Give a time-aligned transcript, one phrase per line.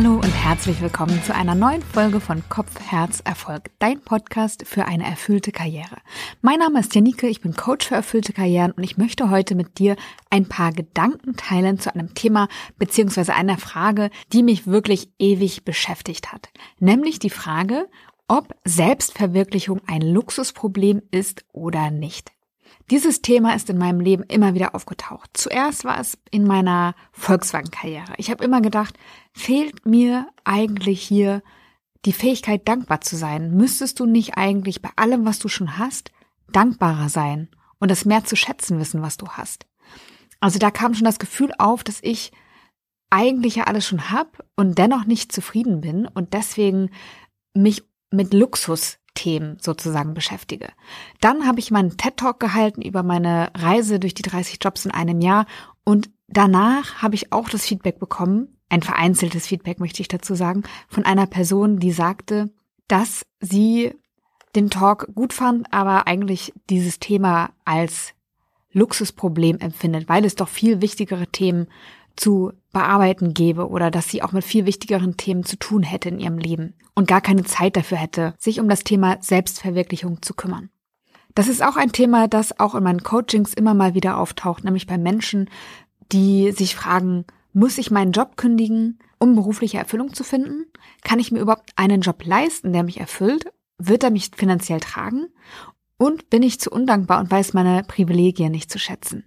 [0.00, 4.84] Hallo und herzlich willkommen zu einer neuen Folge von Kopf, Herz, Erfolg, dein Podcast für
[4.84, 5.96] eine erfüllte Karriere.
[6.40, 9.80] Mein Name ist Janike, ich bin Coach für erfüllte Karrieren und ich möchte heute mit
[9.80, 9.96] dir
[10.30, 12.46] ein paar Gedanken teilen zu einem Thema
[12.78, 16.50] beziehungsweise einer Frage, die mich wirklich ewig beschäftigt hat.
[16.78, 17.88] Nämlich die Frage,
[18.28, 22.30] ob Selbstverwirklichung ein Luxusproblem ist oder nicht.
[22.90, 25.30] Dieses Thema ist in meinem Leben immer wieder aufgetaucht.
[25.34, 28.14] Zuerst war es in meiner Volkswagen-Karriere.
[28.16, 28.98] Ich habe immer gedacht,
[29.32, 31.42] fehlt mir eigentlich hier
[32.06, 33.54] die Fähigkeit, dankbar zu sein?
[33.54, 36.12] Müsstest du nicht eigentlich bei allem, was du schon hast,
[36.50, 39.66] dankbarer sein und es mehr zu schätzen wissen, was du hast?
[40.40, 42.32] Also da kam schon das Gefühl auf, dass ich
[43.10, 46.90] eigentlich ja alles schon hab und dennoch nicht zufrieden bin und deswegen
[47.52, 50.68] mich mit Luxus Themen sozusagen beschäftige.
[51.20, 54.92] Dann habe ich meinen TED Talk gehalten über meine Reise durch die 30 Jobs in
[54.92, 55.46] einem Jahr
[55.82, 60.62] und danach habe ich auch das Feedback bekommen, ein vereinzeltes Feedback möchte ich dazu sagen,
[60.88, 62.50] von einer Person, die sagte,
[62.86, 63.92] dass sie
[64.54, 68.14] den Talk gut fand, aber eigentlich dieses Thema als
[68.72, 71.66] Luxusproblem empfindet, weil es doch viel wichtigere Themen
[72.18, 76.18] zu bearbeiten gäbe oder dass sie auch mit viel wichtigeren Themen zu tun hätte in
[76.18, 80.70] ihrem Leben und gar keine Zeit dafür hätte, sich um das Thema Selbstverwirklichung zu kümmern.
[81.34, 84.86] Das ist auch ein Thema, das auch in meinen Coachings immer mal wieder auftaucht, nämlich
[84.86, 85.48] bei Menschen,
[86.10, 90.66] die sich fragen, muss ich meinen Job kündigen, um berufliche Erfüllung zu finden?
[91.04, 93.46] Kann ich mir überhaupt einen Job leisten, der mich erfüllt?
[93.78, 95.26] Wird er mich finanziell tragen?
[95.96, 99.24] Und bin ich zu undankbar und weiß meine Privilegien nicht zu schätzen?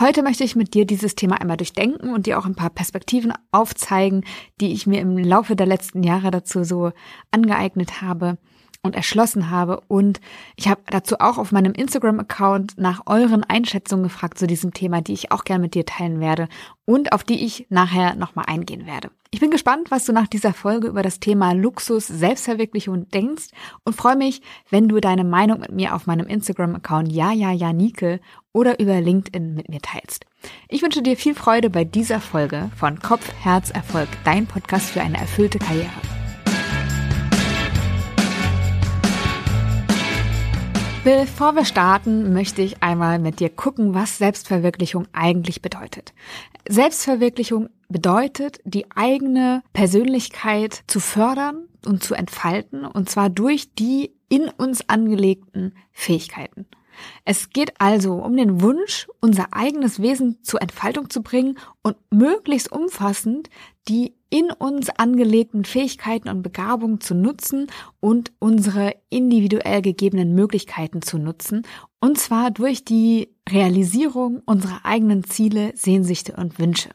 [0.00, 3.32] Heute möchte ich mit dir dieses Thema einmal durchdenken und dir auch ein paar Perspektiven
[3.50, 4.24] aufzeigen,
[4.60, 6.92] die ich mir im Laufe der letzten Jahre dazu so
[7.30, 8.38] angeeignet habe
[8.82, 9.80] und erschlossen habe.
[9.88, 10.20] Und
[10.56, 15.12] ich habe dazu auch auf meinem Instagram-Account nach euren Einschätzungen gefragt zu diesem Thema, die
[15.12, 16.48] ich auch gerne mit dir teilen werde
[16.84, 19.10] und auf die ich nachher nochmal eingehen werde.
[19.30, 23.46] Ich bin gespannt, was du nach dieser Folge über das Thema Luxus, Selbstverwirklichung denkst
[23.84, 27.72] und freue mich, wenn du deine Meinung mit mir auf meinem Instagram-Account ja ja ja
[27.72, 28.20] Nike
[28.52, 30.26] oder über LinkedIn mit mir teilst.
[30.68, 35.00] Ich wünsche dir viel Freude bei dieser Folge von Kopf, Herz, Erfolg, dein Podcast für
[35.00, 36.11] eine erfüllte Karriere.
[41.04, 46.14] Bevor wir starten, möchte ich einmal mit dir gucken, was Selbstverwirklichung eigentlich bedeutet.
[46.68, 54.48] Selbstverwirklichung bedeutet, die eigene Persönlichkeit zu fördern und zu entfalten, und zwar durch die in
[54.48, 56.66] uns angelegten Fähigkeiten.
[57.24, 62.70] Es geht also um den Wunsch, unser eigenes Wesen zur Entfaltung zu bringen und möglichst
[62.70, 63.48] umfassend
[63.88, 67.66] die in uns angelegten Fähigkeiten und Begabungen zu nutzen
[68.00, 71.66] und unsere individuell gegebenen Möglichkeiten zu nutzen,
[72.00, 76.90] und zwar durch die Realisierung unserer eigenen Ziele, Sehnsüchte und Wünsche.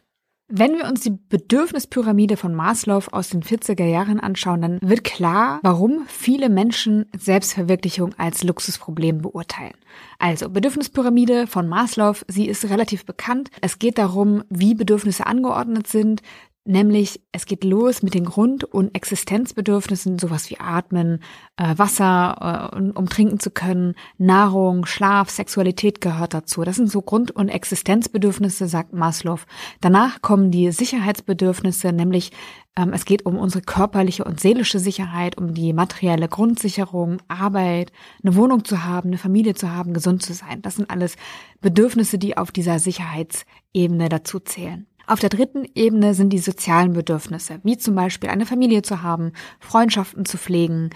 [0.50, 5.60] Wenn wir uns die Bedürfnispyramide von Maslow aus den 40er Jahren anschauen, dann wird klar,
[5.62, 9.76] warum viele Menschen Selbstverwirklichung als Luxusproblem beurteilen.
[10.20, 13.50] Also Bedürfnispyramide von Maslow, sie ist relativ bekannt.
[13.60, 16.22] Es geht darum, wie Bedürfnisse angeordnet sind,
[16.70, 21.22] Nämlich, es geht los mit den Grund- und Existenzbedürfnissen, sowas wie Atmen,
[21.56, 26.66] äh, Wasser, äh, um trinken zu können, Nahrung, Schlaf, Sexualität gehört dazu.
[26.66, 29.40] Das sind so Grund- und Existenzbedürfnisse, sagt Maslow.
[29.80, 32.34] Danach kommen die Sicherheitsbedürfnisse, nämlich
[32.76, 38.36] ähm, es geht um unsere körperliche und seelische Sicherheit, um die materielle Grundsicherung, Arbeit, eine
[38.36, 40.62] Wohnung zu haben, eine Familie zu haben, gesund zu sein.
[40.64, 41.16] Das sind alles
[41.62, 44.86] Bedürfnisse, die auf dieser Sicherheitsebene dazu zählen.
[45.10, 49.32] Auf der dritten Ebene sind die sozialen Bedürfnisse, wie zum Beispiel eine Familie zu haben,
[49.62, 50.90] Freundschaften zu pflegen,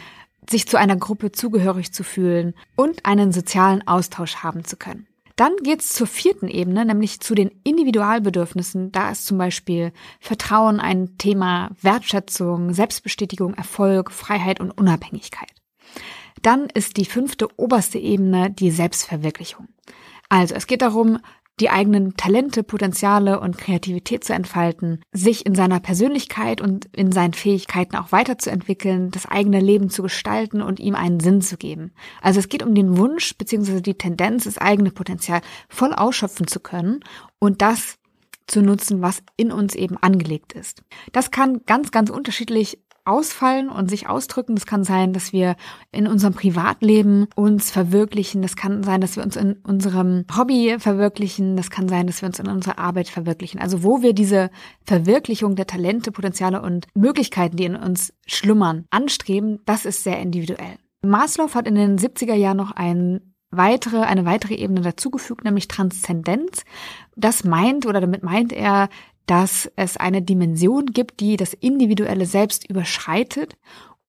[0.50, 5.08] sich zu einer Gruppe zugehörig zu fühlen und einen sozialen Austausch haben zu können.
[5.38, 8.92] Dann geht's zur vierten Ebene, nämlich zu den Individualbedürfnissen.
[8.92, 15.50] Da ist zum Beispiel Vertrauen ein Thema, Wertschätzung, Selbstbestätigung, Erfolg, Freiheit und Unabhängigkeit.
[16.42, 19.70] Dann ist die fünfte oberste Ebene die Selbstverwirklichung.
[20.28, 21.20] Also es geht darum,
[21.62, 27.34] die eigenen Talente, Potenziale und Kreativität zu entfalten, sich in seiner Persönlichkeit und in seinen
[27.34, 31.94] Fähigkeiten auch weiterzuentwickeln, das eigene Leben zu gestalten und ihm einen Sinn zu geben.
[32.22, 33.82] Also es geht um den Wunsch bzw.
[33.82, 37.02] die Tendenz, das eigene Potenzial voll ausschöpfen zu können
[37.38, 38.00] und das
[38.48, 40.84] zu nutzen, was in uns eben angelegt ist.
[41.12, 44.56] Das kann ganz, ganz unterschiedlich ausfallen und sich ausdrücken.
[44.56, 45.56] Das kann sein, dass wir
[45.92, 48.42] in unserem Privatleben uns verwirklichen.
[48.42, 51.56] Das kann sein, dass wir uns in unserem Hobby verwirklichen.
[51.56, 53.60] Das kann sein, dass wir uns in unserer Arbeit verwirklichen.
[53.60, 54.50] Also wo wir diese
[54.86, 60.78] Verwirklichung der Talente, Potenziale und Möglichkeiten, die in uns schlummern, anstreben, das ist sehr individuell.
[61.04, 66.64] Maslow hat in den 70er Jahren noch ein weitere, eine weitere Ebene dazugefügt, nämlich Transzendenz.
[67.16, 68.90] Das meint oder damit meint er
[69.26, 73.58] dass es eine Dimension gibt, die das individuelle Selbst überschreitet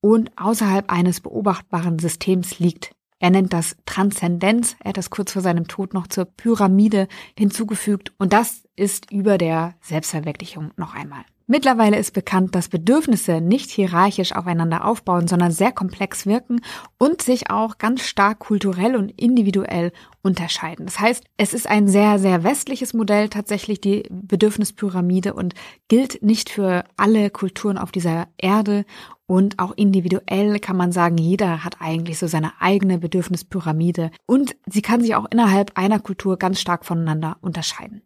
[0.00, 2.93] und außerhalb eines beobachtbaren Systems liegt.
[3.23, 4.75] Er nennt das Transzendenz.
[4.81, 7.07] Er hat das kurz vor seinem Tod noch zur Pyramide
[7.39, 8.13] hinzugefügt.
[8.19, 11.23] Und das ist über der Selbstverwirklichung noch einmal.
[11.47, 16.63] Mittlerweile ist bekannt, dass Bedürfnisse nicht hierarchisch aufeinander aufbauen, sondern sehr komplex wirken
[16.99, 19.93] und sich auch ganz stark kulturell und individuell
[20.23, 20.87] unterscheiden.
[20.87, 25.55] Das heißt, es ist ein sehr, sehr westliches Modell tatsächlich, die Bedürfnispyramide und
[25.87, 28.85] gilt nicht für alle Kulturen auf dieser Erde
[29.32, 34.82] und auch individuell kann man sagen, jeder hat eigentlich so seine eigene Bedürfnispyramide und sie
[34.82, 38.02] kann sich auch innerhalb einer Kultur ganz stark voneinander unterscheiden.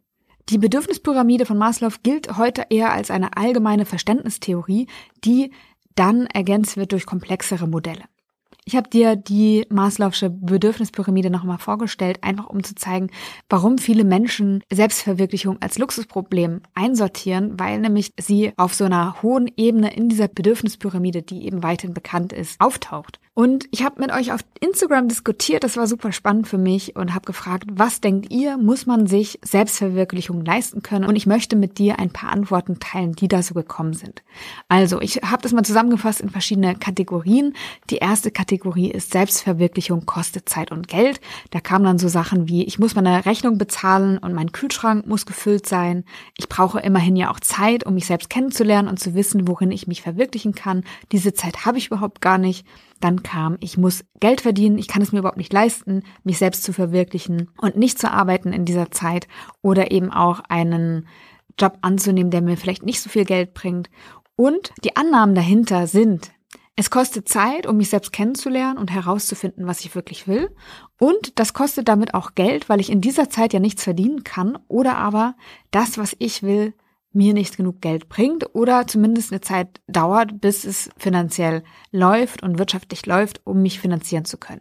[0.51, 4.87] Die Bedürfnispyramide von Maslow gilt heute eher als eine allgemeine Verständnistheorie,
[5.25, 5.51] die
[5.97, 8.05] dann ergänzt wird durch komplexere Modelle.
[8.69, 13.11] Ich habe dir die Maslow'sche Bedürfnispyramide nochmal vorgestellt, einfach um zu zeigen,
[13.49, 19.95] warum viele Menschen Selbstverwirklichung als Luxusproblem einsortieren, weil nämlich sie auf so einer hohen Ebene
[19.95, 23.21] in dieser Bedürfnispyramide, die eben weithin bekannt ist, auftaucht.
[23.39, 27.15] Und ich habe mit euch auf Instagram diskutiert, das war super spannend für mich und
[27.15, 31.05] habe gefragt, was denkt ihr, muss man sich Selbstverwirklichung leisten können?
[31.05, 34.23] Und ich möchte mit dir ein paar Antworten teilen, die da so gekommen sind.
[34.69, 37.53] Also, ich habe das mal zusammengefasst in verschiedene Kategorien.
[37.91, 41.21] Die erste Kategorie ist Selbstverwirklichung kostet Zeit und Geld.
[41.51, 45.27] Da kamen dann so Sachen wie, ich muss meine Rechnung bezahlen und mein Kühlschrank muss
[45.27, 46.05] gefüllt sein.
[46.39, 49.87] Ich brauche immerhin ja auch Zeit, um mich selbst kennenzulernen und zu wissen, worin ich
[49.87, 50.85] mich verwirklichen kann.
[51.13, 52.67] Diese Zeit habe ich überhaupt gar nicht.
[52.99, 56.63] Dann kam, ich muss Geld verdienen, ich kann es mir überhaupt nicht leisten, mich selbst
[56.63, 59.29] zu verwirklichen und nicht zu arbeiten in dieser Zeit
[59.61, 61.07] oder eben auch einen
[61.59, 63.91] Job anzunehmen, der mir vielleicht nicht so viel Geld bringt.
[64.35, 66.31] Und die Annahmen dahinter sind,
[66.77, 70.55] es kostet Zeit, um mich selbst kennenzulernen und herauszufinden, was ich wirklich will.
[70.99, 74.59] Und das kostet damit auch Geld, weil ich in dieser Zeit ja nichts verdienen kann
[74.69, 75.37] oder aber
[75.71, 76.75] das, was ich will,
[77.13, 82.59] mir nicht genug Geld bringt oder zumindest eine Zeit dauert, bis es finanziell läuft und
[82.59, 84.61] wirtschaftlich läuft, um mich finanzieren zu können.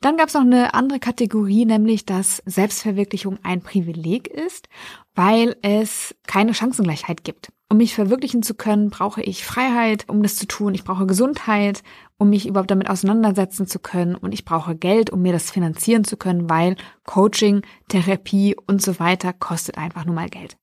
[0.00, 4.68] Dann gab es noch eine andere Kategorie, nämlich dass Selbstverwirklichung ein Privileg ist,
[5.14, 7.52] weil es keine Chancengleichheit gibt.
[7.70, 10.72] Um mich verwirklichen zu können, brauche ich Freiheit, um das zu tun.
[10.72, 11.82] Ich brauche Gesundheit,
[12.16, 14.14] um mich überhaupt damit auseinandersetzen zu können.
[14.14, 18.98] Und ich brauche Geld, um mir das finanzieren zu können, weil Coaching, Therapie und so
[18.98, 20.56] weiter kostet einfach nur mal Geld.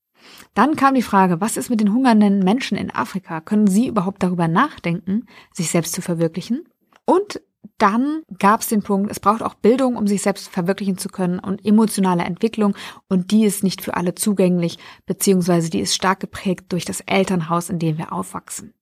[0.56, 3.40] Dann kam die Frage, was ist mit den hungernden Menschen in Afrika?
[3.40, 6.68] Können sie überhaupt darüber nachdenken, sich selbst zu verwirklichen?
[7.06, 7.40] Und
[7.78, 11.40] dann gab es den Punkt, es braucht auch Bildung, um sich selbst verwirklichen zu können
[11.40, 12.76] und emotionale Entwicklung
[13.10, 17.70] und die ist nicht für alle zugänglich, beziehungsweise die ist stark geprägt durch das Elternhaus,
[17.70, 18.74] in dem wir aufwachsen.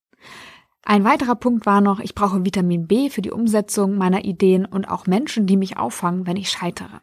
[0.85, 4.85] Ein weiterer Punkt war noch, ich brauche Vitamin B für die Umsetzung meiner Ideen und
[4.85, 7.01] auch Menschen, die mich auffangen, wenn ich scheitere.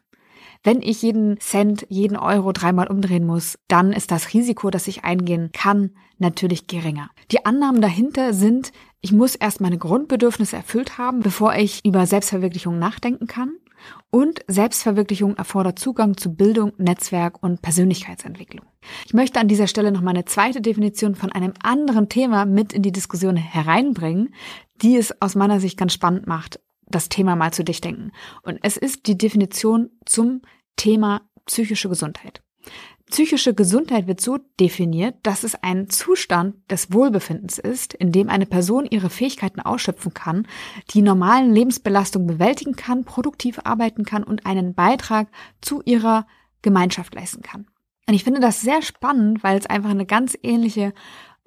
[0.63, 5.03] Wenn ich jeden Cent, jeden Euro dreimal umdrehen muss, dann ist das Risiko, das ich
[5.03, 7.09] eingehen kann, natürlich geringer.
[7.31, 8.71] Die Annahmen dahinter sind,
[9.01, 13.53] ich muss erst meine Grundbedürfnisse erfüllt haben, bevor ich über Selbstverwirklichung nachdenken kann.
[14.11, 18.63] Und Selbstverwirklichung erfordert Zugang zu Bildung, Netzwerk und Persönlichkeitsentwicklung.
[19.07, 22.73] Ich möchte an dieser Stelle noch mal eine zweite Definition von einem anderen Thema mit
[22.73, 24.35] in die Diskussion hereinbringen,
[24.83, 26.59] die es aus meiner Sicht ganz spannend macht
[26.91, 28.11] das Thema mal zu durchdenken.
[28.43, 30.41] Und es ist die Definition zum
[30.75, 32.41] Thema psychische Gesundheit.
[33.09, 38.45] Psychische Gesundheit wird so definiert, dass es ein Zustand des Wohlbefindens ist, in dem eine
[38.45, 40.47] Person ihre Fähigkeiten ausschöpfen kann,
[40.91, 45.27] die normalen Lebensbelastungen bewältigen kann, produktiv arbeiten kann und einen Beitrag
[45.59, 46.25] zu ihrer
[46.61, 47.67] Gemeinschaft leisten kann.
[48.07, 50.93] Und ich finde das sehr spannend, weil es einfach eine ganz ähnliche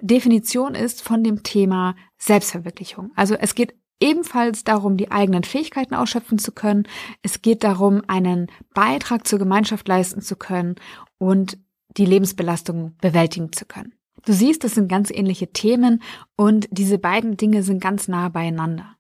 [0.01, 3.11] Definition ist von dem Thema Selbstverwirklichung.
[3.17, 6.85] Also es geht ebenfalls darum, die eigenen Fähigkeiten ausschöpfen zu können.
[7.23, 10.77] Es geht darum, einen Beitrag zur Gemeinschaft leisten zu können
[11.19, 11.59] und
[11.97, 13.95] die Lebensbelastung bewältigen zu können.
[14.25, 16.03] Du siehst, das sind ganz ähnliche Themen
[16.37, 18.97] und diese beiden Dinge sind ganz nah beieinander.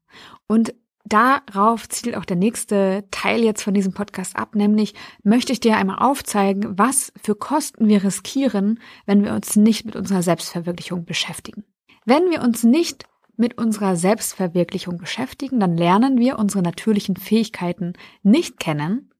[0.46, 0.74] Und
[1.04, 5.76] darauf zielt auch der nächste Teil jetzt von diesem Podcast ab, nämlich möchte ich dir
[5.76, 11.64] einmal aufzeigen, was für Kosten wir riskieren, wenn wir uns nicht mit unserer Selbstverwirklichung beschäftigen.
[12.04, 13.04] Wenn wir uns nicht
[13.36, 19.10] mit unserer Selbstverwirklichung beschäftigen, dann lernen wir unsere natürlichen Fähigkeiten nicht kennen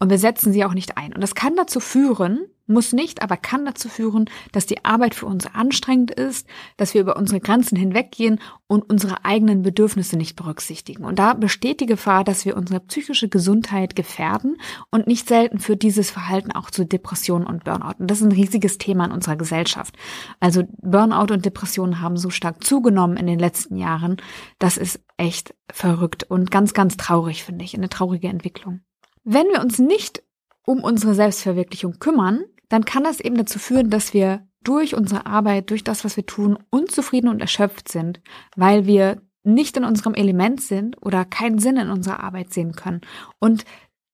[0.00, 1.12] und wir setzen sie auch nicht ein.
[1.12, 5.26] Und das kann dazu führen, muss nicht, aber kann dazu führen, dass die Arbeit für
[5.26, 6.46] uns anstrengend ist,
[6.78, 11.04] dass wir über unsere Grenzen hinweggehen und unsere eigenen Bedürfnisse nicht berücksichtigen.
[11.04, 14.56] Und da besteht die Gefahr, dass wir unsere psychische Gesundheit gefährden
[14.90, 17.96] und nicht selten führt dieses Verhalten auch zu Depressionen und Burnout.
[17.98, 19.96] Und das ist ein riesiges Thema in unserer Gesellschaft.
[20.38, 24.16] Also Burnout und Depressionen haben so stark zugenommen in den letzten Jahren.
[24.58, 28.80] Das ist echt verrückt und ganz, ganz traurig, finde ich, eine traurige Entwicklung.
[29.24, 30.22] Wenn wir uns nicht
[30.64, 35.70] um unsere Selbstverwirklichung kümmern, dann kann das eben dazu führen, dass wir durch unsere Arbeit,
[35.70, 38.20] durch das, was wir tun, unzufrieden und erschöpft sind,
[38.56, 43.00] weil wir nicht in unserem Element sind oder keinen Sinn in unserer Arbeit sehen können.
[43.38, 43.64] Und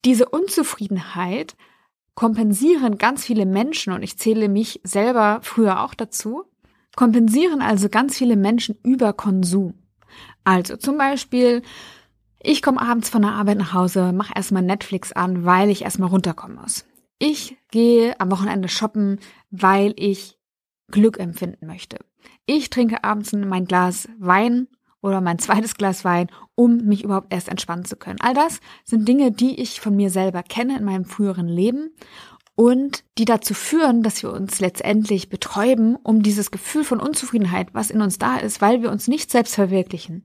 [0.04, 1.56] diese Unzufriedenheit
[2.14, 6.44] kompensieren ganz viele Menschen, und ich zähle mich selber früher auch dazu,
[6.94, 9.74] kompensieren also ganz viele Menschen über Konsum.
[10.44, 11.62] Also zum Beispiel,
[12.46, 16.10] ich komme abends von der Arbeit nach Hause, mache erstmal Netflix an, weil ich erstmal
[16.10, 16.84] runterkommen muss.
[17.18, 19.18] Ich gehe am Wochenende shoppen,
[19.50, 20.38] weil ich
[20.92, 21.98] Glück empfinden möchte.
[22.46, 24.68] Ich trinke abends mein Glas Wein
[25.00, 28.20] oder mein zweites Glas Wein, um mich überhaupt erst entspannen zu können.
[28.20, 31.90] All das sind Dinge, die ich von mir selber kenne in meinem früheren Leben
[32.54, 37.90] und die dazu führen, dass wir uns letztendlich betäuben, um dieses Gefühl von Unzufriedenheit, was
[37.90, 40.24] in uns da ist, weil wir uns nicht selbst verwirklichen,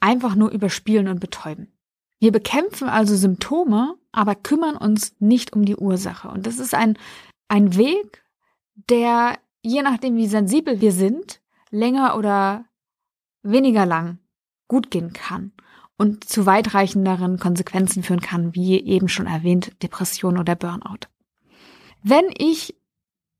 [0.00, 1.72] einfach nur überspielen und betäuben.
[2.18, 6.28] Wir bekämpfen also Symptome, aber kümmern uns nicht um die Ursache.
[6.28, 6.98] Und das ist ein,
[7.48, 8.24] ein Weg,
[8.88, 11.40] der, je nachdem wie sensibel wir sind,
[11.70, 12.64] länger oder
[13.42, 14.18] weniger lang
[14.66, 15.52] gut gehen kann
[15.96, 21.08] und zu weitreichenderen Konsequenzen führen kann, wie eben schon erwähnt, Depression oder Burnout.
[22.02, 22.76] Wenn ich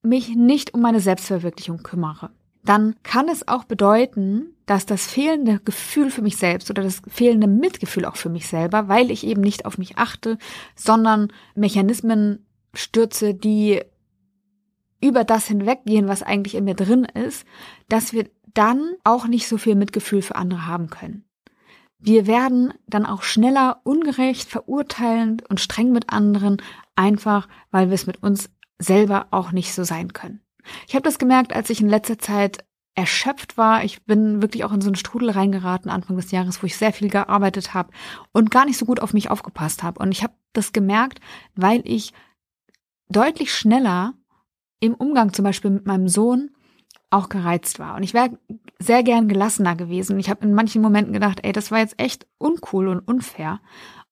[0.03, 2.31] mich nicht um meine Selbstverwirklichung kümmere,
[2.65, 7.47] dann kann es auch bedeuten, dass das fehlende Gefühl für mich selbst oder das fehlende
[7.47, 10.37] Mitgefühl auch für mich selber, weil ich eben nicht auf mich achte,
[10.77, 13.81] sondern Mechanismen stürze, die
[15.01, 17.47] über das hinweggehen, was eigentlich in mir drin ist,
[17.89, 21.25] dass wir dann auch nicht so viel Mitgefühl für andere haben können.
[21.99, 26.59] Wir werden dann auch schneller ungerecht, verurteilend und streng mit anderen,
[26.95, 30.43] einfach weil wir es mit uns selber auch nicht so sein können.
[30.87, 32.68] Ich habe das gemerkt, als ich in letzter Zeit
[32.99, 33.85] erschöpft war.
[33.85, 36.93] Ich bin wirklich auch in so einen Strudel reingeraten Anfang des Jahres, wo ich sehr
[36.93, 37.93] viel gearbeitet habe
[38.33, 40.00] und gar nicht so gut auf mich aufgepasst habe.
[40.02, 41.21] Und ich habe das gemerkt,
[41.55, 42.12] weil ich
[43.09, 44.14] deutlich schneller
[44.81, 46.50] im Umgang zum Beispiel mit meinem Sohn
[47.11, 47.95] auch gereizt war.
[47.95, 48.37] Und ich wäre
[48.81, 50.19] sehr gern gelassener gewesen.
[50.19, 53.61] Ich habe in manchen Momenten gedacht, ey, das war jetzt echt uncool und unfair.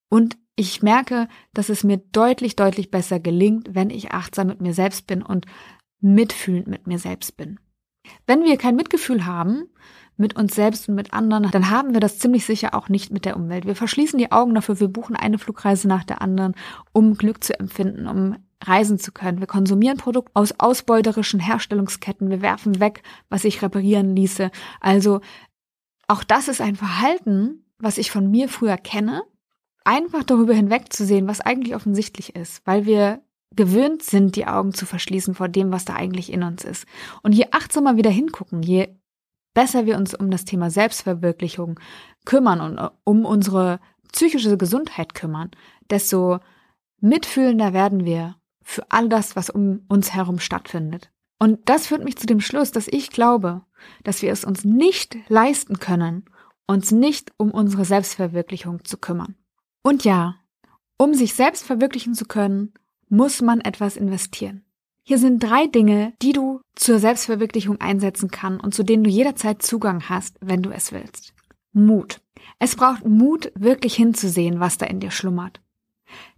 [0.09, 4.75] Und ich merke, dass es mir deutlich, deutlich besser gelingt, wenn ich achtsam mit mir
[4.75, 5.45] selbst bin und
[6.01, 7.59] mitfühlend mit mir selbst bin.
[8.27, 9.69] Wenn wir kein Mitgefühl haben
[10.17, 13.25] mit uns selbst und mit anderen, dann haben wir das ziemlich sicher auch nicht mit
[13.25, 13.67] der Umwelt.
[13.67, 16.55] Wir verschließen die Augen dafür, wir buchen eine Flugreise nach der anderen,
[16.93, 19.41] um Glück zu empfinden, um reisen zu können.
[19.41, 22.31] Wir konsumieren Produkte aus ausbeuterischen Herstellungsketten.
[22.31, 24.51] Wir werfen weg, was sich reparieren ließe.
[24.81, 25.21] Also
[26.09, 29.23] auch das ist ein Verhalten, was ich von mir früher kenne.
[29.85, 33.21] Einfach darüber hinwegzusehen, was eigentlich offensichtlich ist, weil wir
[33.55, 36.87] gewöhnt sind, die Augen zu verschließen vor dem, was da eigentlich in uns ist.
[37.23, 38.89] Und je achtsamer wir da hingucken, je
[39.55, 41.81] besser wir uns um das Thema Selbstverwirklichung
[42.25, 43.81] kümmern und um unsere
[44.13, 45.51] psychische Gesundheit kümmern,
[45.89, 46.41] desto
[47.01, 51.11] mitfühlender werden wir für all das, was um uns herum stattfindet.
[51.39, 53.63] Und das führt mich zu dem Schluss, dass ich glaube,
[54.03, 56.25] dass wir es uns nicht leisten können,
[56.67, 59.37] uns nicht um unsere Selbstverwirklichung zu kümmern.
[59.83, 60.37] Und ja,
[60.99, 62.73] um sich selbst verwirklichen zu können,
[63.09, 64.65] muss man etwas investieren.
[65.03, 69.63] Hier sind drei Dinge, die du zur Selbstverwirklichung einsetzen kannst und zu denen du jederzeit
[69.63, 71.33] Zugang hast, wenn du es willst.
[71.73, 72.21] Mut.
[72.59, 75.61] Es braucht Mut, wirklich hinzusehen, was da in dir schlummert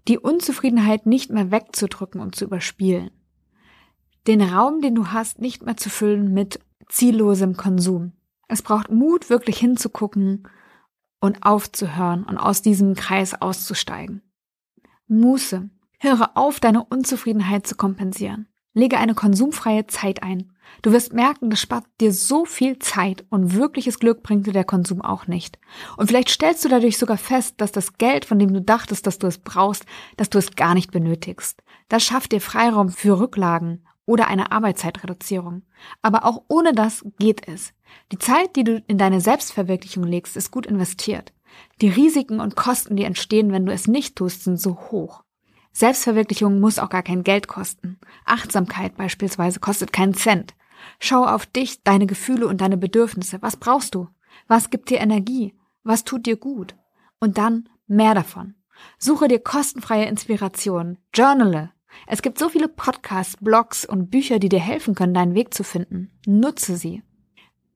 [0.08, 3.10] die Unzufriedenheit nicht mehr wegzudrücken und zu überspielen.
[4.26, 8.12] Den Raum, den du hast, nicht mehr zu füllen mit ziellosem Konsum.
[8.48, 10.48] Es braucht Mut, wirklich hinzugucken
[11.20, 14.22] und aufzuhören und aus diesem Kreis auszusteigen.
[15.06, 15.68] Muße.
[16.00, 18.46] Höre auf, deine Unzufriedenheit zu kompensieren.
[18.72, 20.52] Lege eine konsumfreie Zeit ein.
[20.82, 24.64] Du wirst merken, das spart dir so viel Zeit und wirkliches Glück bringt dir der
[24.64, 25.58] Konsum auch nicht.
[25.96, 29.18] Und vielleicht stellst du dadurch sogar fest, dass das Geld, von dem du dachtest, dass
[29.18, 29.86] du es brauchst,
[30.16, 31.64] dass du es gar nicht benötigst.
[31.88, 35.62] Das schafft dir Freiraum für Rücklagen oder eine Arbeitszeitreduzierung.
[36.00, 37.72] Aber auch ohne das geht es.
[38.12, 41.32] Die Zeit, die du in deine Selbstverwirklichung legst, ist gut investiert.
[41.80, 45.24] Die Risiken und Kosten, die entstehen, wenn du es nicht tust, sind so hoch.
[45.72, 47.98] Selbstverwirklichung muss auch gar kein Geld kosten.
[48.24, 50.54] Achtsamkeit beispielsweise kostet keinen Cent.
[50.98, 53.42] Schau auf dich, deine Gefühle und deine Bedürfnisse.
[53.42, 54.08] Was brauchst du?
[54.46, 55.54] Was gibt dir Energie?
[55.84, 56.74] Was tut dir gut?
[57.20, 58.54] Und dann mehr davon.
[58.98, 60.98] Suche dir kostenfreie Inspiration.
[61.14, 61.70] Journale.
[62.06, 65.64] Es gibt so viele Podcasts, Blogs und Bücher, die dir helfen können, deinen Weg zu
[65.64, 66.10] finden.
[66.26, 67.02] Nutze sie.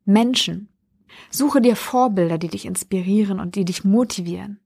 [0.04, 0.68] Menschen.
[1.30, 4.60] Suche dir Vorbilder, die dich inspirieren und die dich motivieren.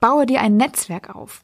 [0.00, 1.42] Baue dir ein Netzwerk auf.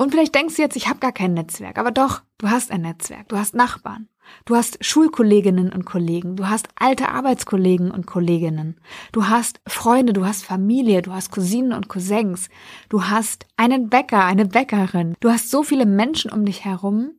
[0.00, 2.80] Und vielleicht denkst du jetzt, ich habe gar kein Netzwerk, aber doch, du hast ein
[2.80, 4.08] Netzwerk, du hast Nachbarn,
[4.46, 8.80] du hast Schulkolleginnen und Kollegen, du hast alte Arbeitskollegen und Kolleginnen,
[9.12, 12.48] du hast Freunde, du hast Familie, du hast Cousinen und Cousins,
[12.88, 17.10] du hast einen Bäcker, eine Bäckerin, du hast so viele Menschen um dich herum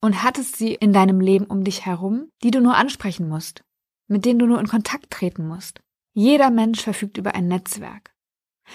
[0.00, 3.62] und hattest sie in deinem Leben um dich herum, die du nur ansprechen musst,
[4.08, 5.82] mit denen du nur in Kontakt treten musst.
[6.14, 8.13] Jeder Mensch verfügt über ein Netzwerk.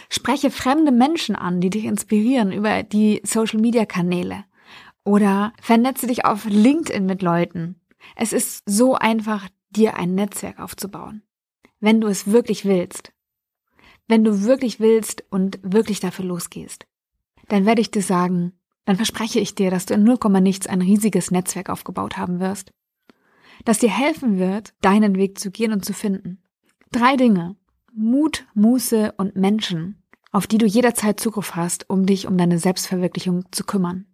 [0.10, 4.46] Spreche fremde Menschen an, die dich inspirieren über die Social-Media-Kanäle.
[5.04, 7.80] Oder vernetze dich auf LinkedIn mit Leuten.
[8.16, 11.24] Es ist so einfach, dir ein Netzwerk aufzubauen.
[11.80, 13.14] Wenn du es wirklich willst.
[14.08, 16.86] Wenn du wirklich willst und wirklich dafür losgehst.
[17.48, 18.54] Dann werde ich dir sagen,
[18.86, 22.72] dann verspreche ich dir, dass du in 0, nichts ein riesiges Netzwerk aufgebaut haben wirst.
[23.66, 26.42] Das dir helfen wird, deinen Weg zu gehen und zu finden.
[26.92, 27.56] Drei Dinge.
[27.94, 33.46] Mut, Muße und Menschen, auf die du jederzeit Zugriff hast, um dich um deine Selbstverwirklichung
[33.52, 34.06] zu kümmern.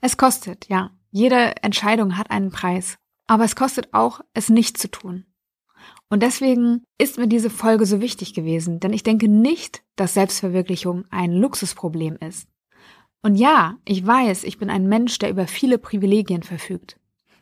[0.00, 0.90] Es kostet, ja.
[1.10, 2.98] Jede Entscheidung hat einen Preis.
[3.26, 5.24] Aber es kostet auch, es nicht zu tun.
[6.10, 11.04] Und deswegen ist mir diese Folge so wichtig gewesen, denn ich denke nicht, dass Selbstverwirklichung
[11.10, 12.48] ein Luxusproblem ist.
[13.22, 16.97] Und ja, ich weiß, ich bin ein Mensch, der über viele Privilegien verfügt.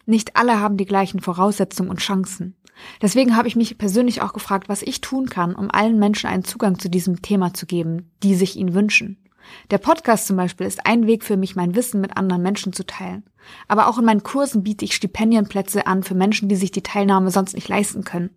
[0.07, 2.57] Nicht alle haben die gleichen Voraussetzungen und Chancen.
[3.03, 6.45] Deswegen habe ich mich persönlich auch gefragt, was ich tun kann, um allen Menschen einen
[6.45, 9.19] Zugang zu diesem Thema zu geben, die sich ihn wünschen.
[9.71, 12.85] Der Podcast zum Beispiel ist ein Weg für mich, mein Wissen mit anderen Menschen zu
[12.85, 13.25] teilen.
[13.69, 17.31] Aber auch in meinen Kursen biete ich Stipendienplätze an für Menschen, die sich die Teilnahme
[17.31, 18.31] sonst nicht leisten können.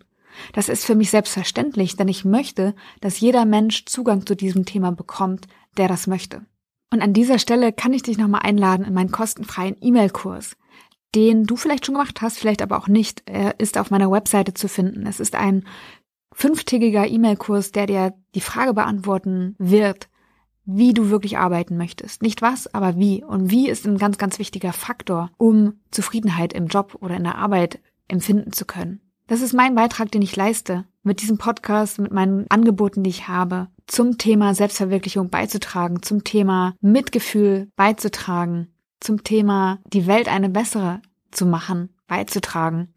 [0.53, 4.91] Das ist für mich selbstverständlich, denn ich möchte, dass jeder Mensch Zugang zu diesem Thema
[4.91, 5.47] bekommt,
[5.77, 6.45] der das möchte.
[6.91, 10.55] Und an dieser Stelle kann ich dich nochmal einladen in meinen kostenfreien E-Mail-Kurs
[11.15, 13.23] den du vielleicht schon gemacht hast, vielleicht aber auch nicht.
[13.25, 15.05] Er ist auf meiner Webseite zu finden.
[15.07, 15.65] Es ist ein
[16.31, 20.09] fünftägiger E-Mail-Kurs, der dir die Frage beantworten wird,
[20.65, 22.21] wie du wirklich arbeiten möchtest.
[22.21, 23.23] Nicht was, aber wie.
[23.23, 27.37] Und wie ist ein ganz, ganz wichtiger Faktor, um Zufriedenheit im Job oder in der
[27.37, 29.01] Arbeit empfinden zu können.
[29.27, 33.27] Das ist mein Beitrag, den ich leiste, mit diesem Podcast, mit meinen Angeboten, die ich
[33.27, 41.01] habe, zum Thema Selbstverwirklichung beizutragen, zum Thema Mitgefühl beizutragen, zum Thema die Welt eine bessere
[41.31, 42.93] zu machen, beizutragen.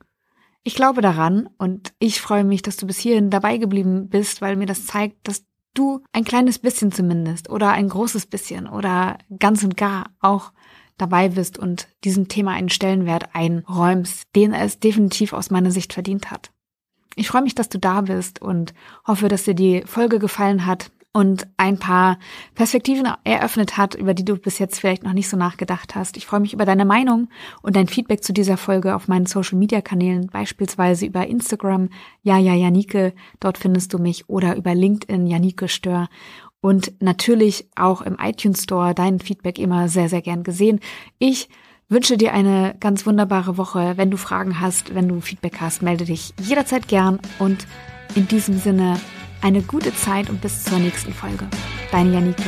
[0.65, 4.57] Ich glaube daran und ich freue mich, dass du bis hierhin dabei geblieben bist, weil
[4.57, 9.65] mir das zeigt, dass du ein kleines bisschen zumindest oder ein großes bisschen oder ganz
[9.65, 10.53] und gar auch
[10.99, 16.31] dabei bist und diesem Thema einen Stellenwert einräumst, den es definitiv aus meiner Sicht verdient
[16.31, 16.53] hat.
[17.17, 18.73] Ich freue mich, dass du da bist und
[19.07, 22.19] hoffe, dass dir die Folge gefallen hat und ein paar
[22.55, 26.17] Perspektiven eröffnet hat, über die du bis jetzt vielleicht noch nicht so nachgedacht hast.
[26.17, 27.29] Ich freue mich über deine Meinung
[27.61, 31.91] und dein Feedback zu dieser Folge auf meinen Social Media Kanälen, beispielsweise über Instagram,
[32.23, 36.09] ja, ja, Janike, dort findest du mich, oder über LinkedIn, Janike Stör.
[36.63, 40.81] Und natürlich auch im iTunes Store dein Feedback immer sehr, sehr gern gesehen.
[41.19, 41.49] Ich
[41.89, 43.95] wünsche dir eine ganz wunderbare Woche.
[43.97, 47.19] Wenn du Fragen hast, wenn du Feedback hast, melde dich jederzeit gern.
[47.39, 47.67] Und
[48.15, 48.99] in diesem Sinne,
[49.43, 51.47] eine gute Zeit und bis zur nächsten Folge.
[51.91, 52.43] Deine Janike.